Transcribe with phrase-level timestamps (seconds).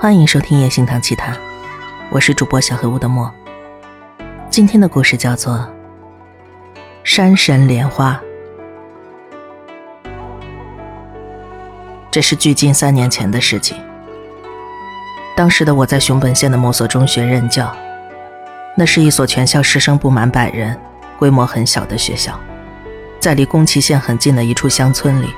[0.00, 1.34] 欢迎收听《夜行堂奇谈》，
[2.08, 3.28] 我是主播小黑屋的墨。
[4.48, 5.56] 今天的故事叫做
[7.02, 8.20] 《山神莲花》。
[12.12, 13.76] 这是距今三年前的事情。
[15.34, 17.76] 当时的我在熊本县的某所中学任教，
[18.76, 20.80] 那是一所全校师生不满百人、
[21.18, 22.38] 规模很小的学校，
[23.18, 25.28] 在离宫崎县很近的一处乡村里。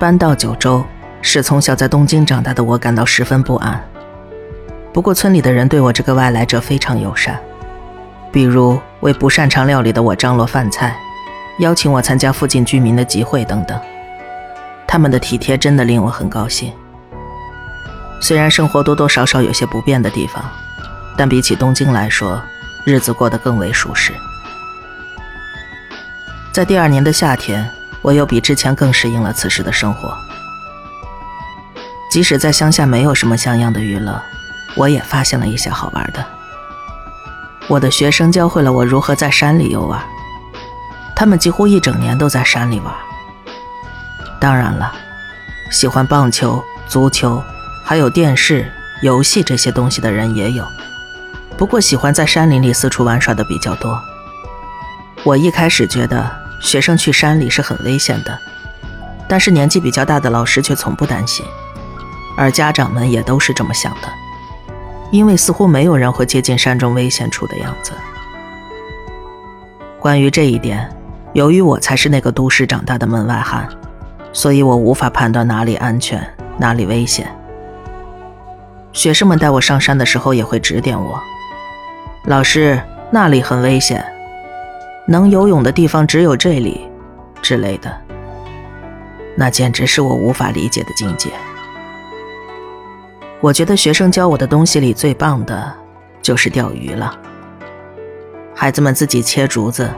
[0.00, 0.84] 搬到九州。
[1.28, 3.84] 使从小在东京长大的我感到十分不安。
[4.92, 7.36] 不过村里的人对我这个外来者非常友善，
[8.30, 10.96] 比如为不擅长料理的我张罗饭菜，
[11.58, 13.76] 邀请我参加附近居民的集会等等。
[14.86, 16.72] 他们的体贴真的令我很高兴。
[18.20, 20.44] 虽然生活多多少少有些不便的地方，
[21.16, 22.40] 但比起东京来说，
[22.84, 24.12] 日子过得更为舒适。
[26.52, 27.68] 在第二年的夏天，
[28.00, 30.16] 我又比之前更适应了此时的生活。
[32.08, 34.22] 即使在乡下没有什么像样的娱乐，
[34.74, 36.24] 我也发现了一些好玩的。
[37.68, 40.00] 我的学生教会了我如何在山里游玩，
[41.14, 42.94] 他们几乎一整年都在山里玩。
[44.38, 44.92] 当然了，
[45.70, 47.42] 喜欢棒球、足球，
[47.84, 48.70] 还有电视
[49.02, 50.64] 游戏这些东西的人也有，
[51.56, 54.00] 不过喜欢在山林里四处玩耍的比较多。
[55.24, 56.30] 我一开始觉得
[56.60, 58.38] 学生去山里是很危险的，
[59.26, 61.44] 但是年纪比较大的老师却从不担心。
[62.36, 64.08] 而家长们也都是这么想的，
[65.10, 67.92] 因为似乎没有人会接近山中危险处的样子。
[69.98, 70.88] 关于这一点，
[71.32, 73.68] 由于我才是那个都市长大的门外汉，
[74.32, 76.24] 所以我无法判断哪里安全，
[76.58, 77.26] 哪里危险。
[78.92, 81.20] 学生们带我上山的时候也会指点我
[82.24, 84.04] ：“老师，那里很危险，
[85.06, 86.88] 能游泳的地方只有这里，
[87.42, 87.94] 之类的。”
[89.36, 91.30] 那简直是我无法理解的境界。
[93.46, 95.72] 我觉得学生教我的东西里最棒的，
[96.20, 97.16] 就是钓鱼了。
[98.52, 99.88] 孩子们自己切竹子，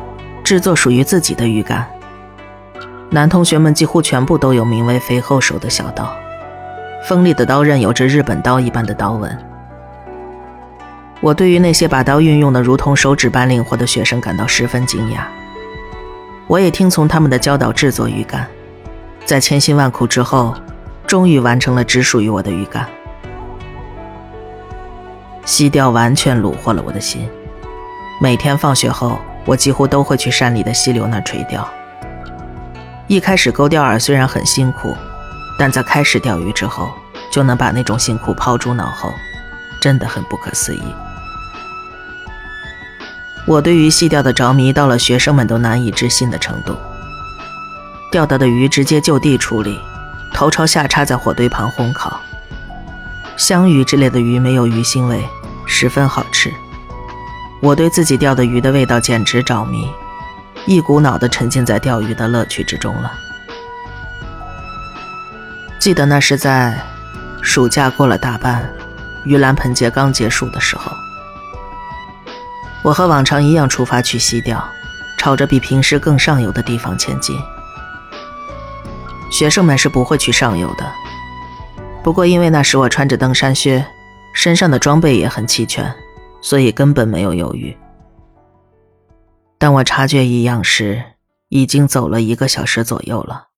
[0.44, 1.88] 制作属于自己的鱼竿。
[3.08, 6.14] 男同学们几乎全部都有名为“肥后手”的小刀，
[7.04, 9.34] 锋利的刀刃有着日本刀一般的刀纹。
[11.22, 15.20] 我对于那些把刀运用的如同手指般灵活的学生感到十分惊讶。
[16.48, 18.46] 我也听从他们的教导制作鱼竿，
[19.24, 20.54] 在千辛万苦之后，
[21.06, 22.86] 终于完成了只属于我的鱼竿。
[25.48, 27.26] 溪钓完全虏获了我的心。
[28.20, 31.66] 每天放学后，我几乎都会去山里的溪流那垂钓。
[33.06, 34.94] 一开始钩钓饵虽然很辛苦，
[35.58, 36.92] 但在开始钓鱼之后，
[37.32, 39.10] 就能把那种辛苦抛诸脑后，
[39.80, 40.82] 真的很不可思议。
[43.46, 46.76] 我对于溪钓的着迷到了学生们都难以置信的程度。
[48.12, 49.80] 钓到的鱼直接就地处理，
[50.34, 52.20] 头朝下插在火堆旁烘烤。
[53.38, 55.24] 香鱼之类的鱼没有鱼腥味。
[55.70, 56.52] 十分好吃，
[57.60, 59.88] 我对自己钓的鱼的味道简直着迷，
[60.66, 63.12] 一股脑的沉浸在钓鱼的乐趣之中了。
[65.78, 66.76] 记得那是在
[67.42, 68.68] 暑假过了大半，
[69.24, 70.90] 盂兰盆节刚结束的时候，
[72.82, 74.66] 我和往常一样出发去西钓，
[75.18, 77.38] 朝着比平时更上游的地方前进。
[79.30, 80.90] 学生们是不会去上游的，
[82.02, 83.86] 不过因为那时我穿着登山靴。
[84.32, 85.94] 身上的装备也很齐全，
[86.40, 87.76] 所以根本没有犹豫。
[89.58, 91.16] 当我察觉异样时，
[91.48, 93.48] 已经走了一个小时左右了。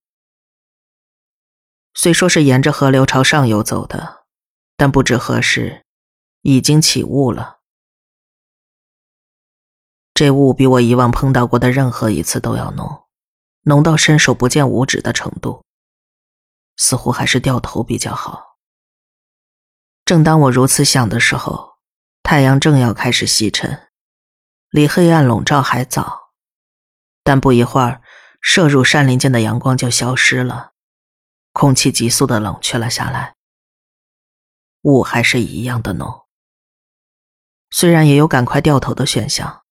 [1.93, 4.25] 虽说是沿着河流朝上游走的，
[4.77, 5.85] 但不知何时，
[6.43, 7.59] 已经起雾了。
[10.15, 13.05] 这雾比我以往碰到过的任何一次都要浓，
[13.63, 15.63] 浓到伸手不见五指的程度。
[16.77, 18.50] 似乎还是掉头比较好。
[20.10, 21.75] 正当我如此想的时候，
[22.25, 23.87] 太阳正要开始西沉，
[24.69, 26.32] 离黑暗笼罩还早，
[27.22, 28.03] 但不一会儿，
[28.41, 30.72] 射入山林间的阳光就消失了，
[31.53, 33.36] 空气急速的冷却了下来。
[34.83, 36.27] 雾还是一样的浓。
[37.71, 39.63] 虽然也有赶快掉头的选项，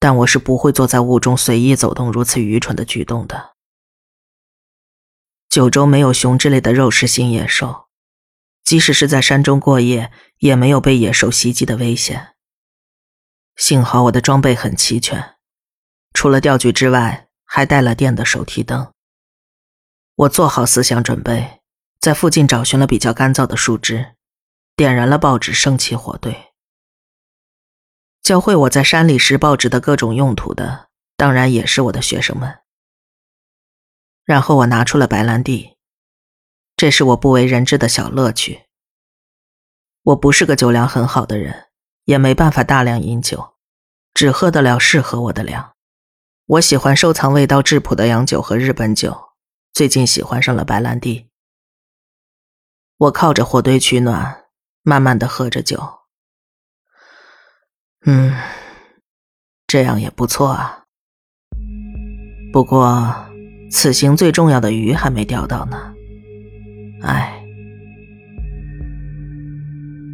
[0.00, 3.54] 但我是不会坐在雾中随意走动如此愚蠢的举动的。
[5.48, 7.87] 九州没有熊之类的肉食性野兽。
[8.68, 12.34] 即使是在山中过夜，也没有被野兽袭击的危险。
[13.56, 15.36] 幸好我的装备很齐全，
[16.12, 18.92] 除了钓具之外，还带了电的手提灯。
[20.16, 21.62] 我做好思想准备，
[21.98, 24.16] 在附近找寻了比较干燥的树枝，
[24.76, 26.36] 点燃了报纸，升起火堆。
[28.20, 32.58] 教会我在山里拾报纸的各种用途的，当然也是我的学生们。
[34.26, 35.77] 然后我拿出了白兰地。
[36.78, 38.62] 这是我不为人知的小乐趣。
[40.04, 41.66] 我不是个酒量很好的人，
[42.04, 43.56] 也没办法大量饮酒，
[44.14, 45.72] 只喝得了适合我的量。
[46.46, 49.30] 我喜欢收藏味道质朴的洋酒和日本酒，
[49.72, 51.28] 最近喜欢上了白兰地。
[52.96, 54.44] 我靠着火堆取暖，
[54.82, 55.82] 慢慢的喝着酒。
[58.06, 58.38] 嗯，
[59.66, 60.84] 这样也不错啊。
[62.52, 63.26] 不过，
[63.68, 65.96] 此行最重要的鱼还没钓到呢。
[67.02, 67.42] 唉，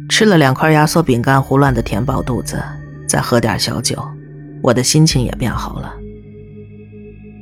[0.09, 2.61] 吃了两块压缩饼干，胡乱的填饱肚子，
[3.07, 4.01] 再喝点小酒，
[4.61, 5.93] 我的心情也变好了。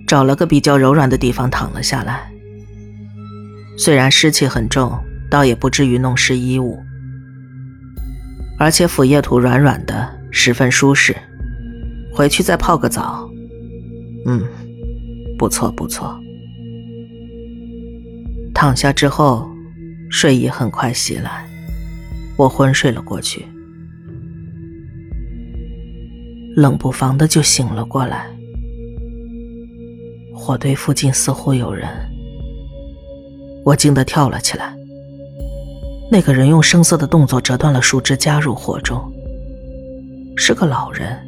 [0.07, 2.31] 找了个比较柔软的地方躺了下来。
[3.77, 4.91] 虽然湿气很重，
[5.29, 6.79] 倒也不至于弄湿衣物，
[8.59, 11.15] 而且腐叶土软软的，十分舒适。
[12.13, 13.27] 回去再泡个澡，
[14.27, 14.43] 嗯，
[15.37, 16.15] 不错不错。
[18.63, 19.45] 躺下之后，
[20.09, 21.45] 睡意很快袭来，
[22.37, 23.45] 我昏睡了过去，
[26.55, 28.25] 冷不防的就醒了过来。
[30.33, 31.89] 火堆附近似乎有人，
[33.65, 34.73] 我惊得跳了起来。
[36.09, 38.97] 那个人用生涩的动作折断了树枝，加入火中。
[40.37, 41.19] 是个老人，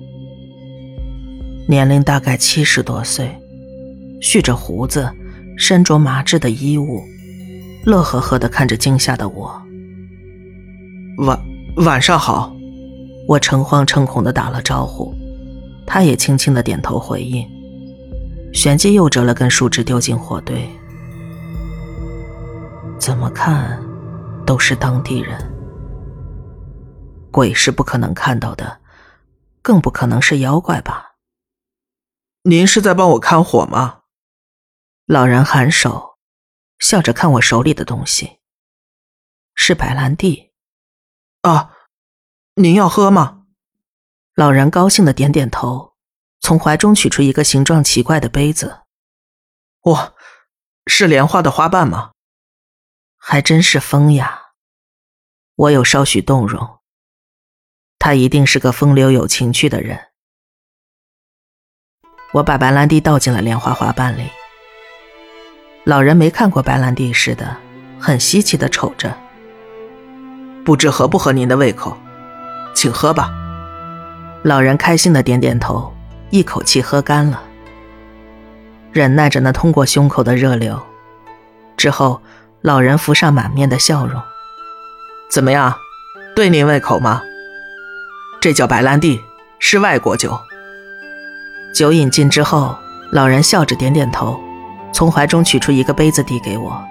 [1.67, 3.29] 年龄大概七十多岁，
[4.21, 5.11] 蓄着胡子，
[5.57, 7.03] 身着麻质的衣物，
[7.85, 9.61] 乐呵呵的看着惊吓的我。
[11.19, 11.39] 晚
[11.85, 12.51] 晚上好，
[13.27, 15.13] 我诚惶诚恐的打了招呼，
[15.85, 17.47] 他也轻轻的点头回应。
[18.53, 20.67] 旋即又折了根树枝丢进火堆。
[22.97, 23.79] 怎么看，
[24.45, 25.37] 都是当地人。
[27.31, 28.79] 鬼是不可能看到的，
[29.61, 31.17] 更不可能是妖怪吧？
[32.43, 33.99] 您是在帮我看火吗？
[35.05, 36.14] 老人颔首，
[36.85, 38.37] 笑着看我手里的东西。
[39.55, 40.53] 是白兰地。
[41.41, 41.73] 啊，
[42.53, 43.47] 您要喝吗？
[44.35, 45.95] 老人高兴的点点头。
[46.41, 48.81] 从怀中取出一个形状奇怪的杯子，
[49.85, 50.13] 哇，
[50.85, 52.11] 是莲花的花瓣吗？
[53.17, 54.51] 还真是风雅。
[55.55, 56.81] 我有稍许动容。
[57.97, 60.11] 他一定是个风流有情趣的人。
[62.33, 64.29] 我把白兰地倒进了莲花花瓣里。
[65.85, 67.55] 老人没看过白兰地似的，
[67.99, 69.15] 很稀奇的瞅着。
[70.65, 71.95] 不知合不合您的胃口，
[72.73, 73.31] 请喝吧。
[74.43, 75.93] 老人开心的点点头。
[76.31, 77.41] 一口气喝干了，
[78.91, 80.81] 忍耐着那通过胸口的热流。
[81.77, 82.19] 之后，
[82.61, 84.19] 老人浮上满面的笑容。
[85.29, 85.75] 怎么样，
[86.35, 87.21] 对您胃口吗？
[88.41, 89.21] 这叫白兰地，
[89.59, 90.37] 是外国酒。
[91.73, 92.75] 酒饮尽之后，
[93.11, 94.37] 老人笑着点点头，
[94.95, 96.81] 从怀中取出一个杯子递给我，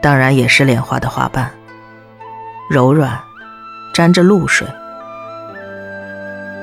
[0.00, 1.50] 当然也是莲花的花瓣，
[2.70, 3.20] 柔软，
[3.92, 4.66] 沾着露水。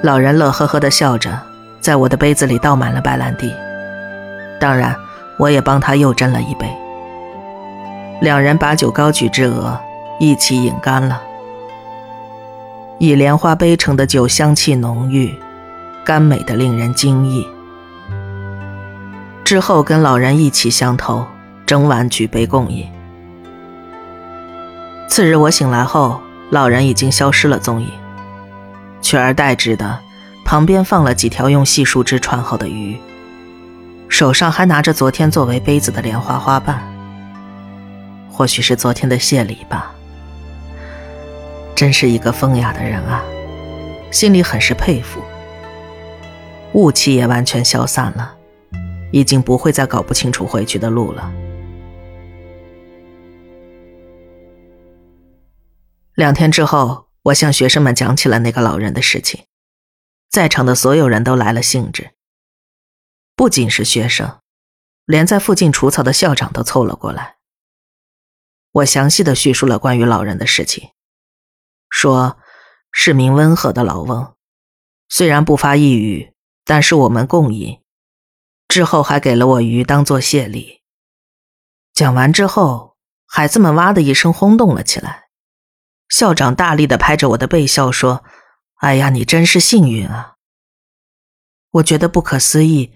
[0.01, 1.39] 老人乐呵呵的笑着。
[1.79, 3.51] 在我的杯子里倒满了白兰地，
[4.59, 4.95] 当然，
[5.37, 6.67] 我也帮他又斟了一杯。
[8.19, 9.79] 两人把酒高举至额，
[10.19, 11.19] 一起饮干了。
[12.99, 15.35] 以莲花杯盛的酒，香气浓郁，
[16.03, 17.47] 甘美的令人惊异。
[19.51, 21.27] 之后跟老人一起相投，
[21.65, 22.89] 整晚举杯共饮。
[25.09, 26.21] 次日我醒来后，
[26.51, 27.89] 老人已经消失了踪影，
[29.01, 29.99] 取而代之的。
[30.45, 32.97] 旁边放了几条用细树枝串好的鱼，
[34.07, 36.81] 手上还拿着昨天作为杯子的莲花花瓣，
[38.31, 39.91] 或许是昨天的谢礼吧。
[41.75, 43.21] 真是一个风雅的人啊，
[44.11, 45.19] 心里很是佩服。
[46.71, 48.35] 雾气也完全消散了，
[49.11, 51.31] 已经不会再搞不清楚回去的路了。
[56.15, 59.45] 两天之后，我向学生们讲起了那个老人的事情。
[60.29, 62.11] 在场的所有人都来了兴致，
[63.35, 64.39] 不仅是学生，
[65.05, 67.35] 连在附近除草的校长都凑了过来。
[68.71, 70.91] 我详细的叙述了关于老人的事情，
[71.89, 72.37] 说
[72.93, 74.33] 是名温和的老翁，
[75.09, 76.31] 虽然不发一语，
[76.63, 77.80] 但是我们共饮。
[78.71, 80.81] 之后还给了我鱼当做谢礼。
[81.93, 82.95] 讲完之后，
[83.27, 85.25] 孩子们哇的一声轰动了起来，
[86.07, 88.23] 校长大力的拍着我的背笑说。
[88.81, 90.37] 哎呀，你真是幸运啊！
[91.73, 92.95] 我觉得不可思议，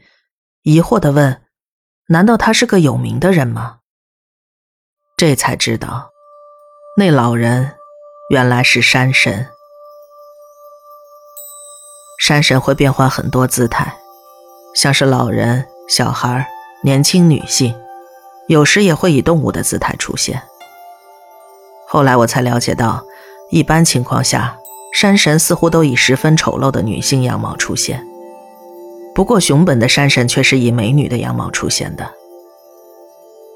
[0.64, 1.44] 疑惑的问
[2.10, 3.82] ：“难道他是个有名的人吗？”
[5.16, 6.10] 这才知道，
[6.98, 7.76] 那老人
[8.32, 9.48] 原来是山神。
[12.20, 13.96] 山神会变换很多姿态，
[14.76, 16.46] 像是老人、小孩、
[16.84, 17.74] 年轻女性，
[18.48, 20.44] 有时也会以动物的姿态出现。
[21.88, 23.04] 后来我才了解到。
[23.52, 24.58] 一般情况下，
[24.92, 28.04] 山神似乎都以十分丑陋的女性样貌出现。
[29.14, 32.12] 不过，熊本的山神却是以美女的样貌出现的。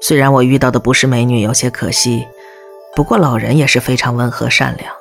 [0.00, 2.26] 虽然我遇到的不是美女，有些可惜，
[2.94, 4.94] 不过老人也是非常温和善良。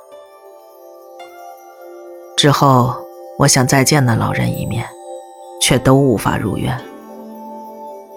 [2.36, 2.96] 之后，
[3.38, 4.86] 我想再见那老人一面，
[5.62, 6.80] 却都无法如愿。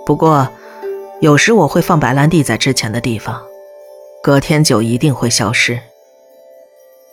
[0.05, 0.49] 不过，
[1.21, 3.41] 有时我会放白兰地在之前的地方，
[4.23, 5.79] 隔天酒一定会消失。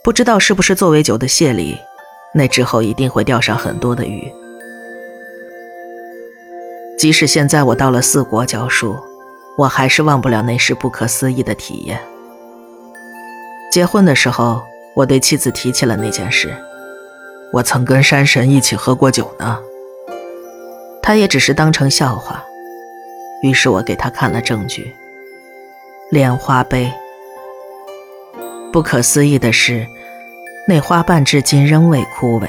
[0.04, 1.78] 不知道是不是作为酒的谢礼，
[2.34, 4.32] 那之后一定会钓上很多的鱼。
[6.98, 8.96] 即使现在我到了四国教书，
[9.58, 12.00] 我还是忘不了那时不可思议的体验。
[13.72, 14.64] 结婚的时候，
[14.96, 16.54] 我对妻子提起了那件事，
[17.54, 19.60] 我曾跟山神一起喝过酒呢。
[21.10, 22.46] 他也只是当成笑话。
[23.42, 24.96] 于是我给他看了证据，
[26.12, 26.94] 莲花杯。
[28.72, 29.88] 不可思议的是，
[30.68, 32.48] 那花瓣至今仍未枯萎，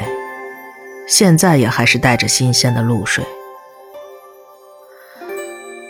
[1.08, 3.24] 现在也还是带着新鲜的露水。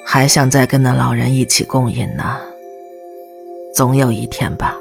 [0.06, 2.38] 还想再跟那老人一起共饮呢，
[3.74, 4.79] 总有一天吧。